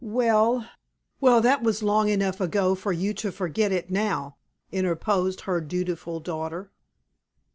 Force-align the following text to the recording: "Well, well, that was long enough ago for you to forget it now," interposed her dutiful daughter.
"Well, 0.03 0.67
well, 1.19 1.41
that 1.41 1.61
was 1.61 1.83
long 1.83 2.09
enough 2.09 2.41
ago 2.41 2.73
for 2.73 2.91
you 2.91 3.13
to 3.13 3.31
forget 3.31 3.71
it 3.71 3.91
now," 3.91 4.37
interposed 4.71 5.41
her 5.41 5.61
dutiful 5.61 6.19
daughter. 6.19 6.71